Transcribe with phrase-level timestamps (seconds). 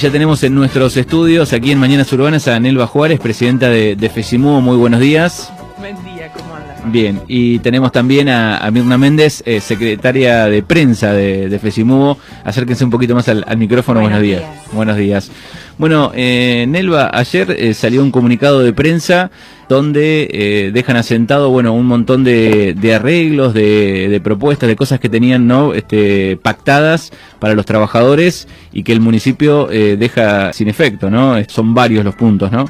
[0.00, 4.38] Ya tenemos en nuestros estudios, aquí en Mañanas Urbanas, a Nelva Juárez, presidenta de, de.
[4.38, 5.52] Muy buenos días.
[5.76, 6.76] Buen día, ¿cómo anda?
[6.84, 12.16] Bien, y tenemos también a, a Mirna Méndez, eh, secretaria de prensa de, de FESIMUO.
[12.44, 13.98] Acérquense un poquito más al, al micrófono.
[14.00, 14.40] Buenos, Buenos días.
[14.40, 14.72] días.
[14.72, 15.30] Buenos días.
[15.78, 19.30] Bueno, eh, Nelva, ayer eh, salió un comunicado de prensa
[19.68, 24.98] donde eh, dejan asentado, bueno, un montón de, de arreglos, de, de propuestas, de cosas
[24.98, 25.74] que tenían, ¿no?
[25.74, 31.36] Este, pactadas para los trabajadores y que el municipio eh, deja sin efecto, ¿no?
[31.48, 32.64] Son varios los puntos, ¿no?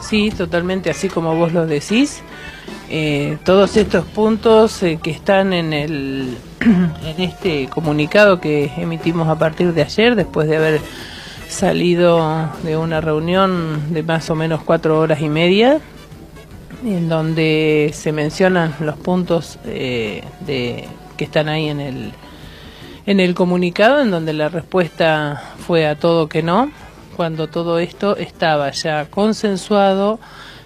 [0.00, 2.22] Sí, totalmente así como vos lo decís.
[2.90, 9.38] Eh, todos estos puntos eh, que están en el en este comunicado que emitimos a
[9.38, 10.80] partir de ayer, después de haber
[11.48, 15.80] salido de una reunión de más o menos cuatro horas y media,
[16.84, 22.12] en donde se mencionan los puntos eh, de que están ahí en el
[23.06, 26.70] en el comunicado, en donde la respuesta fue a todo que no,
[27.16, 30.18] cuando todo esto estaba ya consensuado,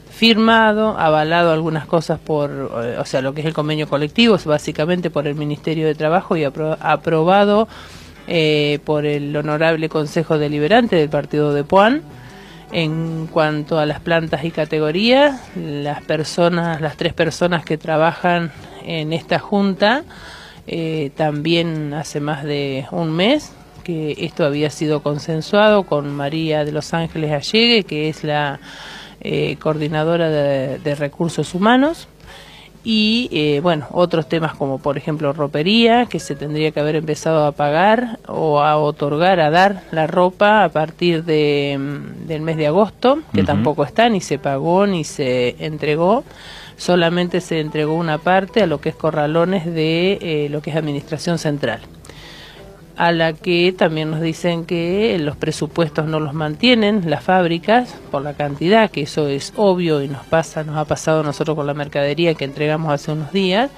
[0.08, 4.45] firmado, avalado algunas cosas por, eh, o sea, lo que es el convenio colectivo, es
[4.45, 7.67] básicamente por el Ministerio de Trabajo y apro- aprobado
[8.28, 12.02] eh, por el Honorable Consejo Deliberante del Partido de Puan.
[12.70, 18.52] En cuanto a las plantas y categorías, las personas, las tres personas que trabajan
[18.84, 20.04] en esta junta,
[20.66, 26.72] eh, también hace más de un mes que esto había sido consensuado con María de
[26.72, 28.60] los Ángeles Allegue, que es la
[29.22, 32.06] eh, coordinadora de, de recursos humanos.
[32.84, 37.44] Y eh, bueno, otros temas como por ejemplo ropería, que se tendría que haber empezado
[37.44, 42.56] a pagar o a otorgar, a dar la ropa a partir de, mm, del mes
[42.56, 46.24] de agosto, que tampoco está, ni se pagó, ni se entregó.
[46.76, 50.76] Solamente se entregó una parte a lo que es corralones de eh, lo que es
[50.76, 51.80] administración central
[52.98, 58.22] a la que también nos dicen que los presupuestos no los mantienen las fábricas por
[58.22, 61.68] la cantidad, que eso es obvio y nos pasa, nos ha pasado a nosotros con
[61.68, 63.70] la mercadería que entregamos hace unos días.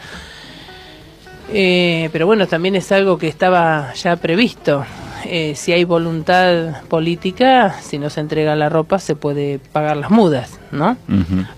[1.52, 4.86] Eh, pero bueno, también es algo que estaba ya previsto.
[5.24, 10.10] Eh, si hay voluntad política, si no se entrega la ropa, se puede pagar las
[10.10, 10.96] mudas, ¿no?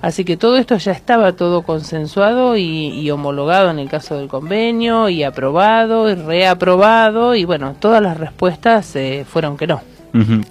[0.01, 4.29] Así que todo esto ya estaba todo consensuado y, y homologado en el caso del
[4.29, 9.81] convenio y aprobado y reaprobado y bueno, todas las respuestas eh, fueron que no.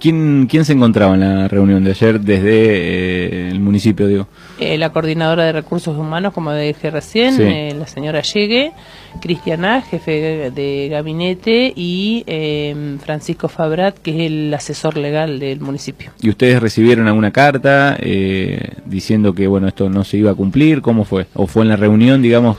[0.00, 4.26] ¿Quién, ¿Quién se encontraba en la reunión de ayer desde eh, el municipio, digo?
[4.58, 7.42] Eh, la coordinadora de recursos humanos, como dije recién, Sí.
[7.44, 8.72] eh, la señora Llegue,
[9.20, 16.10] Cristiana, jefe de gabinete y eh, Francisco Fabrat, que es el asesor legal del municipio.
[16.20, 20.82] ¿Y ustedes recibieron alguna carta eh, diciendo que bueno esto no se iba a cumplir?
[20.82, 21.26] ¿Cómo fue?
[21.34, 22.56] ¿O fue en la reunión, digamos,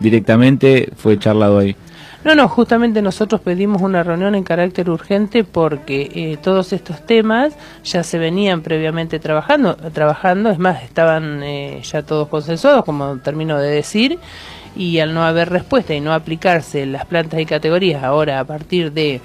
[0.00, 0.88] directamente?
[0.96, 1.76] ¿Fue charlado ahí?
[2.26, 7.54] No, no, justamente nosotros pedimos una reunión en carácter urgente porque eh, todos estos temas
[7.84, 13.60] ya se venían previamente trabajando, trabajando, es más, estaban eh, ya todos consensuados, como termino
[13.60, 14.18] de decir,
[14.74, 18.90] y al no haber respuesta y no aplicarse las plantas y categorías ahora a partir
[18.90, 19.20] de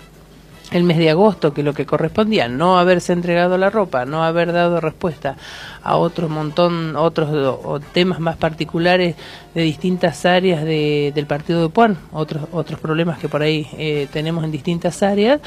[0.70, 4.54] el mes de agosto, que lo que correspondía, no haberse entregado la ropa, no haber
[4.54, 5.38] dado respuesta
[5.84, 7.30] a otro montón, otros
[7.64, 9.16] o- temas más particulares
[9.56, 14.08] de distintas áreas de- del partido de Puan, otros, otros problemas que por ahí eh,
[14.14, 15.42] tenemos en distintas áreas,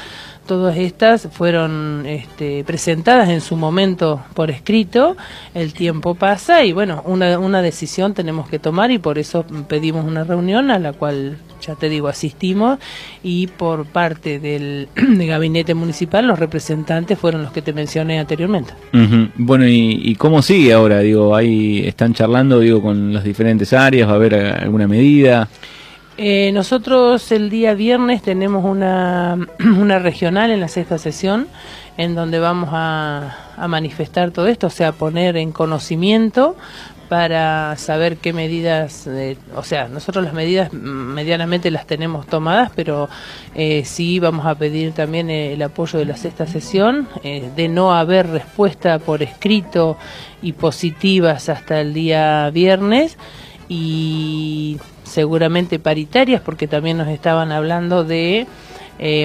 [0.45, 5.15] todas estas fueron este, presentadas en su momento por escrito,
[5.53, 10.05] el tiempo pasa y bueno, una, una decisión tenemos que tomar y por eso pedimos
[10.05, 12.77] una reunión a la cual ya te digo, asistimos
[13.23, 18.73] y por parte del de gabinete municipal los representantes fueron los que te mencioné anteriormente.
[19.37, 21.01] Bueno, ¿y, y cómo sigue ahora?
[21.01, 25.47] Digo, ahí están charlando, digo, con las diferentes áreas, ¿va a haber alguna medida?
[26.17, 31.47] Eh, nosotros el día viernes tenemos una, una regional en la sexta sesión
[31.97, 36.55] en donde vamos a, a manifestar todo esto, o sea, poner en conocimiento
[37.09, 43.09] para saber qué medidas, eh, o sea, nosotros las medidas medianamente las tenemos tomadas, pero
[43.53, 47.67] eh, sí vamos a pedir también eh, el apoyo de la sexta sesión, eh, de
[47.67, 49.97] no haber respuesta por escrito
[50.41, 53.17] y positivas hasta el día viernes
[53.69, 58.47] y seguramente paritarias porque también nos estaban hablando de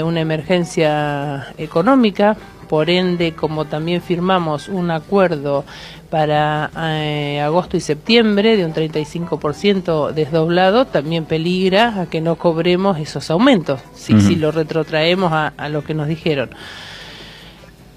[0.03, 2.37] una emergencia económica
[2.71, 5.65] por ende como también firmamos un acuerdo
[6.09, 13.01] para eh, agosto y septiembre de un 35% desdoblado también peligra a que no cobremos
[13.01, 16.51] esos aumentos si, si lo retrotraemos a, a lo que nos dijeron.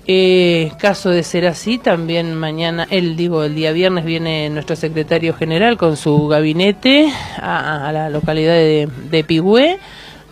[0.07, 5.35] Eh, caso de ser así, también mañana, el digo, el día viernes viene nuestro secretario
[5.35, 9.79] general con su gabinete a, a la localidad de, de Pigüé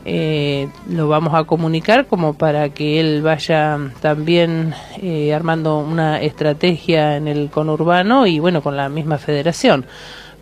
[0.06, 7.18] eh, lo vamos a comunicar como para que él vaya también eh, armando una estrategia
[7.18, 9.86] en el conurbano y bueno, con la misma federación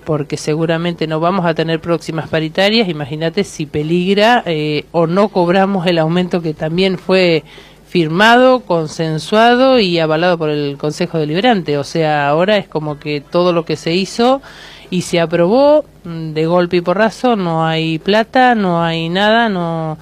[0.06, 5.86] porque seguramente no vamos a tener próximas paritarias, imagínate si peligra eh, o no cobramos
[5.86, 7.44] el aumento que también fue
[7.90, 11.78] firmado, consensuado y avalado por el Consejo Deliberante.
[11.78, 14.42] O sea, ahora es como que todo lo que se hizo
[14.90, 19.98] y se aprobó mm, de golpe y porrazo, no hay plata, no hay nada, no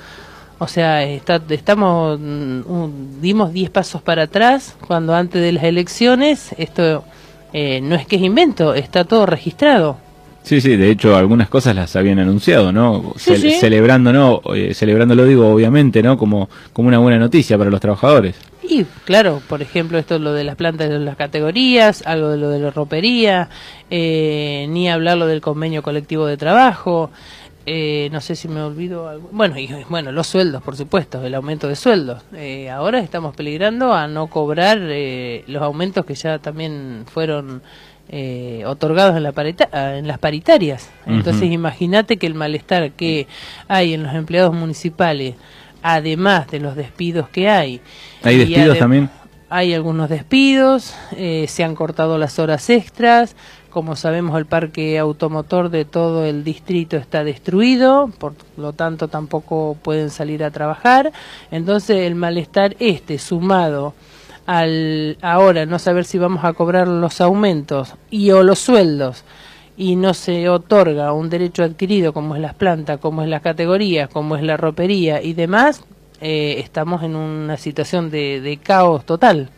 [0.59, 6.55] o sea, está, estamos mm, dimos 10 pasos para atrás cuando antes de las elecciones
[6.57, 7.03] esto
[7.53, 9.97] eh, no es que es invento, está todo registrado.
[10.43, 13.13] Sí, sí, de hecho algunas cosas las habían anunciado, ¿no?
[13.17, 14.41] Celebrando, ¿no?
[14.55, 16.17] Eh, celebrando lo digo obviamente, ¿no?
[16.17, 18.35] Como, como una buena noticia para los trabajadores.
[18.69, 22.37] Y claro, por ejemplo, esto es lo de las plantas de las categorías, algo de
[22.37, 23.49] lo de la ropería,
[23.89, 27.09] eh, ni hablar lo del convenio colectivo de trabajo,
[27.65, 29.29] eh, no sé si me olvido algo.
[29.31, 32.23] Bueno, y, bueno, los sueldos, por supuesto, el aumento de sueldos.
[32.33, 37.61] Eh, ahora estamos peligrando a no cobrar los aumentos que ya también fueron
[38.65, 39.33] otorgados en, la
[39.97, 40.89] en las paritarias.
[41.05, 43.27] Entonces, imagínate que el malestar que
[43.69, 45.35] hay en los empleados municipales
[45.95, 47.79] además de los despidos que hay.
[48.21, 49.09] ¿Hay despidos también?
[49.49, 53.37] Hay algunos despidos, eh, se han cortado las horas extras,
[53.69, 59.77] como sabemos el parque automotor de todo el distrito está destruido, por lo tanto tampoco
[59.81, 61.13] pueden salir a trabajar.
[61.51, 63.93] Entonces el malestar este sumado
[64.45, 69.23] al ahora no saber si vamos a cobrar los aumentos y o los sueldos
[69.77, 74.09] y no se otorga un derecho adquirido como es las plantas, como es las categorías,
[74.09, 75.83] como es la ropería y demás,
[76.19, 79.49] eh, estamos en una situación de, caos total.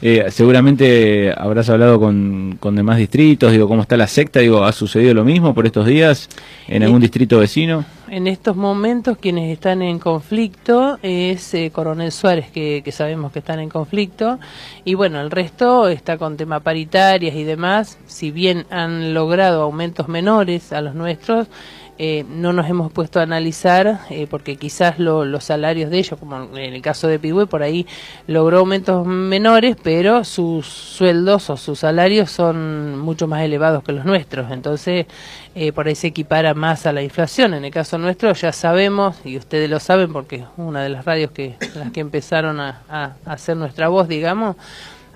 [0.00, 4.40] Eh, seguramente habrás hablado con, con, demás distritos, digo, ¿cómo está la secta?
[4.40, 6.28] Digo, ¿ha sucedido lo mismo por estos días
[6.68, 7.84] en algún distrito vecino?
[8.08, 13.40] En estos momentos quienes están en conflicto es eh, Coronel Suárez, que, que, sabemos que
[13.40, 14.38] están en conflicto,
[14.84, 20.06] y bueno, el resto está con tema paritarias y demás, si bien han logrado aumentos
[20.06, 21.48] menores a los nuestros,
[21.98, 26.42] eh, no nos hemos puesto a analizar, eh, porque quizás los salarios de ellos, como
[26.56, 27.86] en el caso de Pigüe, por ahí
[28.26, 34.04] logró aumentos menores, pero sus sueldos o sus salarios son mucho más elevados que los
[34.04, 34.50] nuestros.
[34.50, 35.06] Entonces,
[35.54, 37.54] eh, por ahí se equipara más a la inflación.
[37.54, 41.30] En el caso nuestro, ya sabemos, y ustedes lo saben, porque una de las radios
[41.30, 44.56] que las que empezaron a, a hacer nuestra voz, digamos,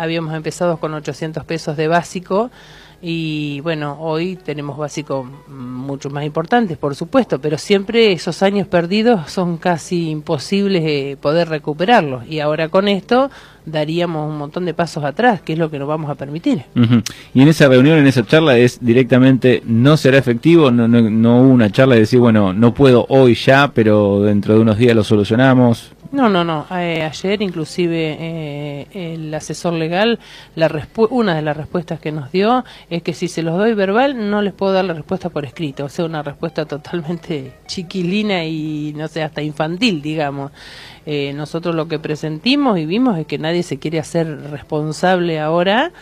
[0.01, 2.51] habíamos empezado con 800 pesos de básico
[3.03, 9.31] y bueno, hoy tenemos básicos mucho más importantes, por supuesto, pero siempre esos años perdidos
[9.31, 12.27] son casi imposibles de poder recuperarlos.
[12.29, 13.31] Y ahora con esto
[13.65, 16.65] daríamos un montón de pasos atrás, que es lo que nos vamos a permitir.
[17.33, 21.41] Y en esa reunión, en esa charla, es directamente, no será efectivo, no, no, no
[21.41, 24.95] hubo una charla de decir, bueno, no puedo hoy ya, pero dentro de unos días
[24.95, 25.93] lo solucionamos.
[26.13, 26.67] No, no, no.
[26.73, 30.19] Eh, ayer inclusive eh, el asesor legal,
[30.57, 30.69] la
[31.09, 34.43] una de las respuestas que nos dio es que si se los doy verbal no
[34.43, 39.07] les puedo dar la respuesta por escrito, o sea, una respuesta totalmente chiquilina y no
[39.07, 40.51] sé, hasta infantil, digamos.
[41.07, 45.93] Eh, nosotros lo que presentimos y vimos es que nadie se quiere hacer responsable ahora.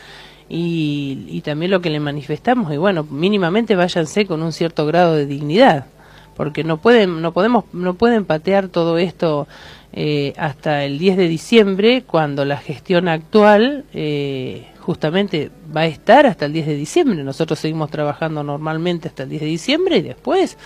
[0.50, 5.14] Y, y también lo que le manifestamos, y bueno, mínimamente váyanse con un cierto grado
[5.14, 5.84] de dignidad,
[6.38, 9.48] porque no pueden, no podemos, no pueden patear todo esto
[9.92, 16.26] eh, hasta el 10 de diciembre, cuando la gestión actual eh, justamente va a estar
[16.26, 17.24] hasta el 10 de diciembre.
[17.24, 20.56] Nosotros seguimos trabajando normalmente hasta el 10 de diciembre y después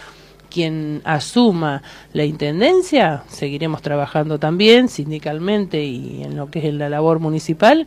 [0.50, 7.18] quien asuma la intendencia, seguiremos trabajando también sindicalmente y en lo que es la labor
[7.18, 7.86] municipal,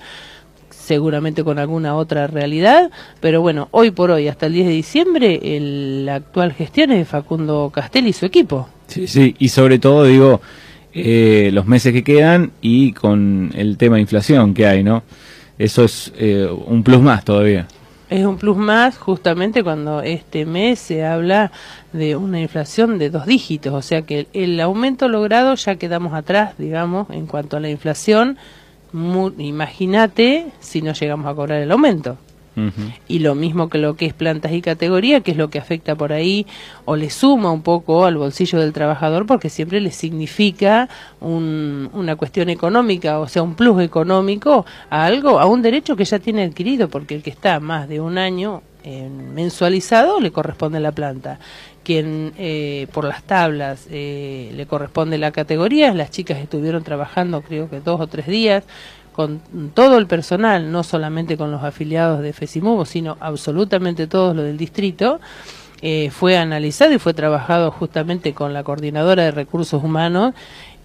[0.70, 5.60] seguramente con alguna otra realidad, pero bueno, hoy por hoy, hasta el 10 de diciembre,
[6.06, 8.68] la actual gestión es de Facundo Castel y su equipo.
[8.88, 10.42] Sí, sí, y sobre todo digo,
[10.94, 15.04] eh, los meses que quedan y con el tema de inflación que hay, ¿no?
[15.58, 17.68] Eso es eh, un plus más todavía.
[18.10, 21.52] Es un plus más justamente cuando este mes se habla
[21.92, 26.54] de una inflación de dos dígitos, o sea que el, aumento logrado ya quedamos atrás,
[26.58, 28.38] digamos, en cuanto a la inflación.
[29.38, 32.18] Imagínate si no llegamos a cobrar el aumento.
[33.10, 35.96] Y lo mismo que lo que es plantas y categoría, que es lo que afecta
[35.96, 36.48] por ahí
[36.86, 40.88] o le suma un poco al bolsillo del trabajador porque siempre le significa
[41.20, 46.20] una cuestión económica, o sea, un plus económico a algo, a un derecho que ya
[46.20, 51.40] tiene adquirido, porque el que está más de un año mensualizado le corresponde la planta.
[51.84, 57.70] Quien eh, por las tablas eh, le corresponde la categoría, las chicas estuvieron trabajando creo
[57.70, 58.64] que dos o tres días,
[59.14, 59.40] con
[59.74, 64.58] todo el personal, no solamente con los afiliados de FESIMUBO, sino absolutamente todos los del
[64.58, 65.22] distrito,
[65.82, 70.34] eh, fue analizado y fue trabajado justamente con la coordinadora de recursos humanos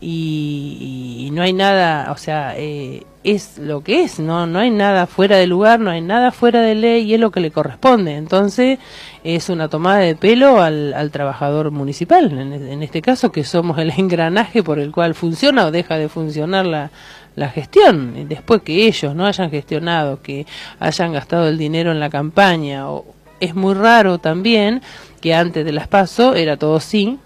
[0.00, 5.07] y, no hay nada, o sea, eh, es lo que es, no no hay nada
[5.07, 8.16] fuera de lugar, no hay nada fuera de ley y es lo que le corresponde.
[8.16, 8.78] Entonces
[9.25, 13.78] es una tomada de pelo al, al trabajador municipal, en, en, este caso que somos
[13.78, 16.90] el engranaje por el cual funciona o deja de funcionar la,
[17.37, 18.28] la gestión.
[18.28, 20.47] Después que ellos no hayan gestionado, que
[20.78, 23.04] hayan gastado el dinero en la campaña, o,
[23.40, 24.83] es muy raro también
[25.21, 27.19] que antes de las PASO era todo sí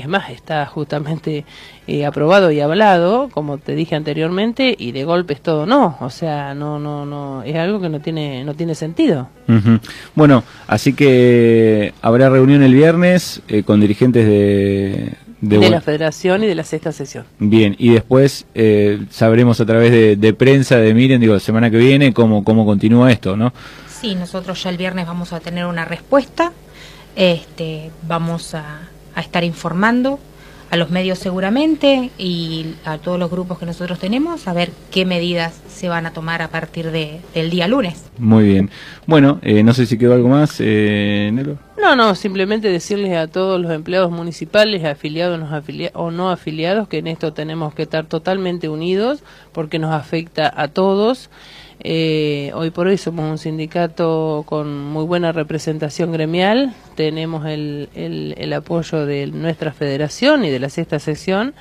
[0.00, 1.44] es más, está justamente
[1.86, 5.96] eh, aprobado y hablado, como te dije anteriormente, y de golpe es todo no.
[6.00, 9.28] O sea, no, no, no, es algo que no tiene, no tiene sentido.
[10.14, 16.46] Bueno, así que habrá reunión el viernes eh, con dirigentes de, de, la Federación y
[16.46, 17.24] de la sexta sesión.
[17.38, 21.78] Bien, y después eh, sabremos a través de, de, prensa, de Miren, digo, semana que
[21.78, 23.52] viene, cómo, cómo continúa esto, ¿no?
[24.00, 26.52] Sí, nosotros ya el viernes vamos a tener una respuesta.
[27.16, 30.18] Este, vamos a a estar informando
[30.70, 35.04] a los medios seguramente y a todos los grupos que nosotros tenemos a ver qué
[35.04, 38.04] medidas se van a tomar a partir de, del día lunes.
[38.18, 38.70] Muy bien.
[39.06, 41.58] Bueno, eh, no sé si quedó algo más, eh, Nelo.
[41.80, 45.40] No, no, simplemente decirles a todos los empleados municipales, afiliados
[45.94, 49.22] o no afiliados, que en esto tenemos que estar totalmente unidos
[49.52, 51.30] porque nos afecta a todos.
[51.82, 58.52] Eh, hoy por hoy somos un sindicato con muy buena representación gremial, tenemos el, el,
[58.52, 61.54] apoyo de nuestra federación y de la sexta sección.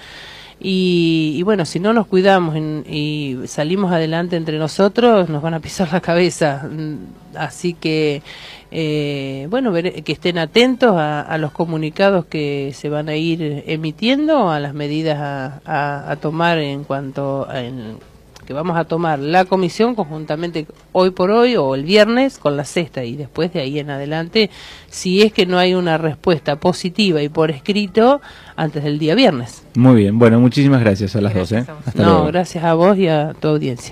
[0.61, 5.91] Y, bueno, si no nos cuidamos y salimos adelante entre nosotros, nos van a pisar
[5.93, 6.69] la cabeza.
[7.35, 8.21] Así que,
[8.71, 14.59] eh, bueno, que estén atentos a, los comunicados que se van a ir emitiendo, a
[14.59, 15.17] las medidas
[15.65, 17.63] a, a tomar en cuanto a,
[18.49, 22.65] que vamos a tomar la comisión conjuntamente hoy por hoy o el viernes con la
[22.65, 24.49] sexta y después de ahí en adelante,
[24.87, 28.21] si es que no hay una respuesta positiva y por escrito
[28.55, 29.61] antes del día viernes.
[29.75, 31.51] Muy bien, bueno, muchísimas gracias a las dos.
[31.51, 31.63] ¿eh?
[31.93, 33.87] no, gracias a vos y a tu audiencia.